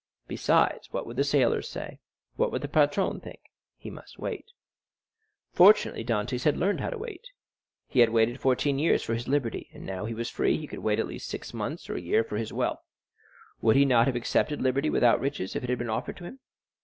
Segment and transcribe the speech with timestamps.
[0.27, 1.99] Besides, what would the sailors say?
[2.35, 3.39] What would the patron think?
[3.77, 4.45] He must wait.
[5.51, 7.27] Fortunately, Dantès had learned how to wait;
[7.87, 10.79] he had waited fourteen years for his liberty, and now he was free he could
[10.79, 12.81] wait at least six months or a year for wealth.
[13.61, 16.39] Would he not have accepted liberty without riches if it had been offered to him?